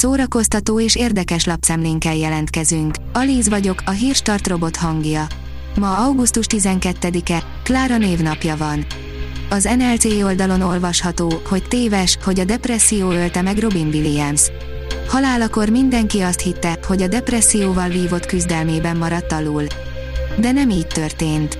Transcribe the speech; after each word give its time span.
szórakoztató 0.00 0.80
és 0.80 0.96
érdekes 0.96 1.44
lapszemlénkkel 1.44 2.16
jelentkezünk. 2.16 2.94
Alíz 3.12 3.48
vagyok, 3.48 3.82
a 3.86 3.90
hírstart 3.90 4.48
robot 4.48 4.76
hangja. 4.76 5.26
Ma 5.76 5.96
augusztus 5.96 6.46
12-e, 6.48 7.42
Klára 7.62 7.96
névnapja 7.96 8.56
van. 8.56 8.86
Az 9.50 9.68
NLC 9.78 10.04
oldalon 10.04 10.60
olvasható, 10.60 11.40
hogy 11.48 11.68
téves, 11.68 12.18
hogy 12.24 12.40
a 12.40 12.44
depresszió 12.44 13.10
ölte 13.10 13.42
meg 13.42 13.58
Robin 13.58 13.86
Williams. 13.86 14.42
Halálakor 15.08 15.68
mindenki 15.68 16.20
azt 16.20 16.40
hitte, 16.40 16.78
hogy 16.86 17.02
a 17.02 17.08
depresszióval 17.08 17.88
vívott 17.88 18.26
küzdelmében 18.26 18.96
maradt 18.96 19.32
alul. 19.32 19.64
De 20.38 20.52
nem 20.52 20.70
így 20.70 20.86
történt. 20.86 21.58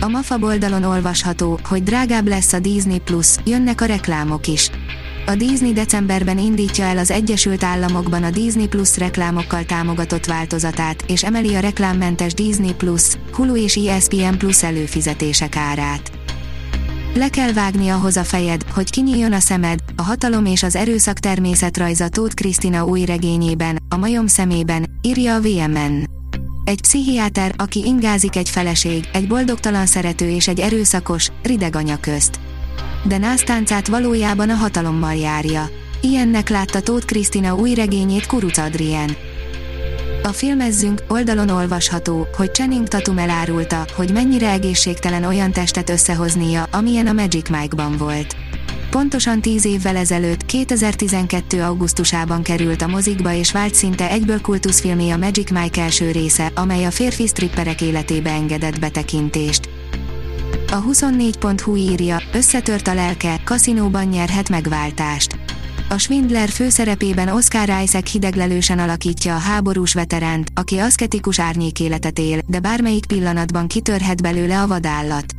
A 0.00 0.08
MAFA 0.08 0.38
oldalon 0.40 0.84
olvasható, 0.84 1.58
hogy 1.64 1.82
drágább 1.82 2.28
lesz 2.28 2.52
a 2.52 2.58
Disney 2.58 2.98
Plus, 2.98 3.34
jönnek 3.44 3.80
a 3.80 3.84
reklámok 3.84 4.46
is. 4.46 4.70
A 5.28 5.34
Disney 5.36 5.72
decemberben 5.72 6.38
indítja 6.38 6.84
el 6.84 6.98
az 6.98 7.10
Egyesült 7.10 7.64
Államokban 7.64 8.22
a 8.22 8.30
Disney 8.30 8.66
Plus 8.66 8.98
reklámokkal 8.98 9.64
támogatott 9.64 10.24
változatát, 10.24 11.04
és 11.06 11.24
emeli 11.24 11.54
a 11.54 11.60
reklámmentes 11.60 12.34
Disney 12.34 12.74
Plus, 12.74 13.02
Hulu 13.32 13.56
és 13.56 13.74
ESPN 13.74 14.36
Plus 14.38 14.62
előfizetések 14.62 15.56
árát. 15.56 16.10
Le 17.14 17.28
kell 17.28 17.52
vágni 17.52 17.88
ahhoz 17.88 18.16
a 18.16 18.24
fejed, 18.24 18.62
hogy 18.62 18.90
kinyíljon 18.90 19.32
a 19.32 19.38
szemed, 19.38 19.78
a 19.96 20.02
hatalom 20.02 20.44
és 20.44 20.62
az 20.62 20.76
erőszak 20.76 21.18
természetrajza 21.18 22.08
Tóth 22.08 22.34
Krisztina 22.34 22.84
új 22.84 23.04
regényében, 23.04 23.78
a 23.88 23.96
majom 23.96 24.26
szemében, 24.26 24.86
írja 25.02 25.34
a 25.34 25.40
VMN. 25.40 26.04
Egy 26.64 26.80
pszichiáter, 26.80 27.54
aki 27.56 27.84
ingázik 27.84 28.36
egy 28.36 28.48
feleség, 28.48 29.08
egy 29.12 29.26
boldogtalan 29.26 29.86
szerető 29.86 30.28
és 30.28 30.48
egy 30.48 30.60
erőszakos, 30.60 31.28
rideg 31.42 31.76
anya 31.76 31.96
közt. 32.00 32.38
De 33.08 33.18
násztáncát 33.18 33.88
valójában 33.88 34.50
a 34.50 34.54
hatalommal 34.54 35.14
járja. 35.14 35.70
Ilyennek 36.00 36.48
látta 36.48 36.80
Tóth 36.80 37.06
Krisztina 37.06 37.54
új 37.54 37.74
regényét 37.74 38.26
Kuruc 38.26 38.58
Adrien. 38.58 39.16
A 40.22 40.28
filmezzünk 40.28 41.02
oldalon 41.08 41.48
olvasható, 41.48 42.26
hogy 42.36 42.54
Channing 42.54 42.88
Tatum 42.88 43.18
elárulta, 43.18 43.84
hogy 43.96 44.12
mennyire 44.12 44.50
egészségtelen 44.50 45.24
olyan 45.24 45.52
testet 45.52 45.90
összehoznia, 45.90 46.62
amilyen 46.72 47.06
a 47.06 47.12
Magic 47.12 47.48
Mike-ban 47.48 47.96
volt. 47.96 48.36
Pontosan 48.90 49.40
10 49.40 49.64
évvel 49.64 49.96
ezelőtt, 49.96 50.46
2012. 50.46 51.62
augusztusában 51.62 52.42
került 52.42 52.82
a 52.82 52.86
mozikba 52.86 53.32
és 53.32 53.52
vált 53.52 53.74
szinte 53.74 54.10
egyből 54.10 54.40
kultuszfilmé 54.40 55.10
a 55.10 55.16
Magic 55.16 55.50
Mike 55.50 55.82
első 55.82 56.10
része, 56.10 56.50
amely 56.54 56.84
a 56.84 56.90
férfi 56.90 57.26
stripperek 57.26 57.80
életébe 57.80 58.30
engedett 58.30 58.78
betekintést. 58.78 59.67
A 60.70 60.82
24.hu 60.82 61.76
írja, 61.76 62.22
összetört 62.32 62.88
a 62.88 62.94
lelke, 62.94 63.40
kaszinóban 63.44 64.04
nyerhet 64.04 64.48
megváltást. 64.48 65.38
A 65.88 65.98
Schwindler 65.98 66.48
főszerepében 66.48 67.28
Oscar 67.28 67.82
Isaac 67.82 68.10
hideglelősen 68.10 68.78
alakítja 68.78 69.34
a 69.34 69.38
háborús 69.38 69.94
veteránt, 69.94 70.48
aki 70.54 70.78
aszketikus 70.78 71.40
árnyékéletet 71.40 72.18
él, 72.18 72.40
de 72.46 72.60
bármelyik 72.60 73.06
pillanatban 73.06 73.66
kitörhet 73.66 74.22
belőle 74.22 74.60
a 74.60 74.66
vadállat. 74.66 75.34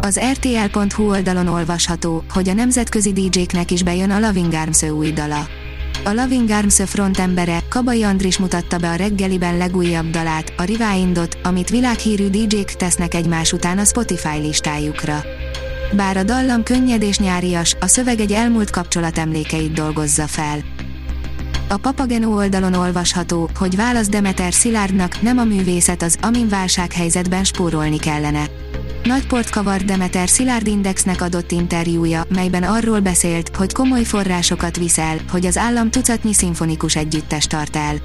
Az 0.00 0.20
RTL.hu 0.32 1.08
oldalon 1.08 1.46
olvasható, 1.46 2.24
hogy 2.28 2.48
a 2.48 2.52
nemzetközi 2.52 3.12
DJ-knek 3.12 3.70
is 3.70 3.82
bejön 3.82 4.10
a 4.10 4.20
Loving 4.20 4.52
Arms 4.52 4.82
új 4.82 5.10
dala. 5.10 5.46
A 6.06 6.12
Loving 6.12 6.50
Arms 6.50 6.82
frontembere, 6.86 7.58
Kabai 7.68 8.02
Andris 8.02 8.38
mutatta 8.38 8.78
be 8.78 8.90
a 8.90 8.94
reggeliben 8.94 9.56
legújabb 9.56 10.10
dalát, 10.10 10.52
a 10.56 10.62
Rewindot, 10.62 11.38
amit 11.42 11.70
világhírű 11.70 12.28
DJ-k 12.28 12.72
tesznek 12.72 13.14
egymás 13.14 13.52
után 13.52 13.78
a 13.78 13.84
Spotify 13.84 14.38
listájukra. 14.38 15.22
Bár 15.92 16.16
a 16.16 16.22
dallam 16.22 16.62
könnyed 16.62 17.02
és 17.02 17.18
nyárias, 17.18 17.76
a 17.80 17.86
szöveg 17.86 18.20
egy 18.20 18.32
elmúlt 18.32 18.70
kapcsolat 18.70 19.18
emlékeit 19.18 19.72
dolgozza 19.72 20.26
fel. 20.26 20.58
A 21.68 21.76
Papageno 21.76 22.34
oldalon 22.34 22.74
olvasható, 22.74 23.50
hogy 23.58 23.76
válasz 23.76 24.08
Demeter 24.08 24.52
Szilárdnak 24.52 25.22
nem 25.22 25.38
a 25.38 25.44
művészet 25.44 26.02
az, 26.02 26.16
amin 26.22 26.48
válsághelyzetben 26.48 27.44
spórolni 27.44 27.98
kellene. 27.98 28.44
Nagy 29.04 29.26
port 29.26 29.84
Demeter 29.84 30.28
Szilárd 30.28 30.66
Indexnek 30.66 31.22
adott 31.22 31.52
interjúja, 31.52 32.24
melyben 32.28 32.62
arról 32.62 33.00
beszélt, 33.00 33.56
hogy 33.56 33.72
komoly 33.72 34.04
forrásokat 34.04 34.76
visel, 34.76 35.16
hogy 35.30 35.46
az 35.46 35.56
állam 35.56 35.90
tucatnyi 35.90 36.32
szimfonikus 36.32 36.96
együttes 36.96 37.46
tart 37.46 37.76
el. 37.76 37.96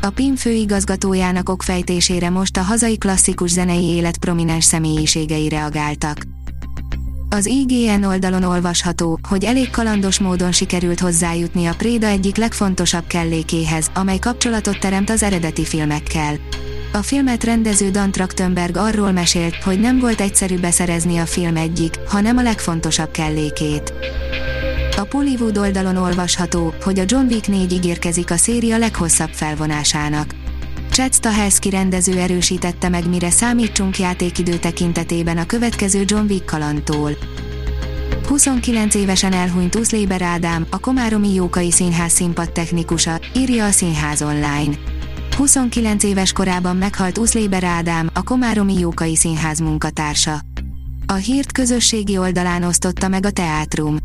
A 0.00 0.10
PIM 0.10 0.36
főigazgatójának 0.36 1.48
okfejtésére 1.48 2.30
most 2.30 2.56
a 2.56 2.62
hazai 2.62 2.98
klasszikus 2.98 3.50
zenei 3.50 3.84
élet 3.84 4.18
prominens 4.18 4.64
személyiségei 4.64 5.48
reagáltak. 5.48 6.22
Az 7.30 7.46
IGN 7.46 8.02
oldalon 8.02 8.42
olvasható, 8.42 9.18
hogy 9.28 9.44
elég 9.44 9.70
kalandos 9.70 10.18
módon 10.18 10.52
sikerült 10.52 11.00
hozzájutni 11.00 11.66
a 11.66 11.74
Préda 11.74 12.06
egyik 12.06 12.36
legfontosabb 12.36 13.06
kellékéhez, 13.06 13.90
amely 13.94 14.18
kapcsolatot 14.18 14.78
teremt 14.78 15.10
az 15.10 15.22
eredeti 15.22 15.64
filmekkel. 15.64 16.34
A 16.94 17.02
filmet 17.02 17.44
rendező 17.44 17.90
Dan 17.90 18.10
Trachtenberg 18.10 18.76
arról 18.76 19.12
mesélt, 19.12 19.54
hogy 19.54 19.80
nem 19.80 19.98
volt 19.98 20.20
egyszerű 20.20 20.58
beszerezni 20.58 21.18
a 21.18 21.26
film 21.26 21.56
egyik, 21.56 21.94
hanem 22.06 22.36
a 22.36 22.42
legfontosabb 22.42 23.10
kellékét. 23.10 23.92
A 24.96 25.02
Pollywood 25.02 25.58
oldalon 25.58 25.96
olvasható, 25.96 26.74
hogy 26.82 26.98
a 26.98 27.04
John 27.06 27.26
Wick 27.26 27.48
4 27.48 27.72
ígérkezik 27.72 28.30
a 28.30 28.36
széria 28.36 28.76
leghosszabb 28.78 29.30
felvonásának. 29.30 30.34
Chad 30.90 31.14
Stahelski 31.14 31.70
rendező 31.70 32.18
erősítette 32.18 32.88
meg 32.88 33.08
mire 33.08 33.30
számítsunk 33.30 33.98
játékidő 33.98 34.56
tekintetében 34.56 35.38
a 35.38 35.46
következő 35.46 36.02
John 36.06 36.24
Wick 36.28 36.44
kalantól. 36.44 37.16
29 38.28 38.94
évesen 38.94 39.32
elhunyt 39.32 39.74
Uszléber 39.74 40.22
Ádám, 40.22 40.66
a 40.70 40.78
Komáromi 40.78 41.34
Jókai 41.34 41.70
Színház 41.70 42.12
színpad 42.12 42.52
technikusa, 42.52 43.20
írja 43.34 43.64
a 43.64 43.70
Színház 43.70 44.22
online. 44.22 44.91
29 45.36 46.02
éves 46.02 46.32
korában 46.32 46.76
meghalt 46.76 47.18
Uszléber 47.18 47.64
Ádám, 47.64 48.10
a 48.14 48.22
Komáromi 48.22 48.78
Jókai 48.78 49.16
Színház 49.16 49.58
munkatársa. 49.58 50.40
A 51.06 51.12
hírt 51.12 51.52
közösségi 51.52 52.18
oldalán 52.18 52.62
osztotta 52.62 53.08
meg 53.08 53.26
a 53.26 53.30
Teátrum. 53.30 53.96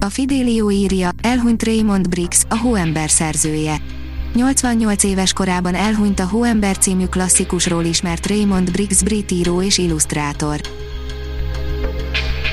A 0.00 0.08
Fidelio 0.08 0.70
írja, 0.70 1.10
elhunyt 1.22 1.62
Raymond 1.62 2.08
Briggs, 2.08 2.42
a 2.48 2.56
Hóember 2.56 3.10
szerzője. 3.10 3.76
88 4.34 5.04
éves 5.04 5.32
korában 5.32 5.74
elhunyt 5.74 6.20
a 6.20 6.26
Hóember 6.26 6.78
című 6.78 7.06
klasszikusról 7.06 7.84
ismert 7.84 8.26
Raymond 8.26 8.70
Briggs 8.70 9.02
brit 9.02 9.30
író 9.30 9.62
és 9.62 9.78
illusztrátor. 9.78 10.60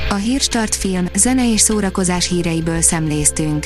A 0.09 0.15
Hírstart 0.15 0.75
film, 0.75 1.05
zene 1.15 1.51
és 1.51 1.61
szórakozás 1.61 2.27
híreiből 2.27 2.81
szemléztünk. 2.81 3.65